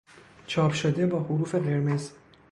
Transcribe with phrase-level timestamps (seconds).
[0.47, 2.11] چاپ شده با حروف قرمز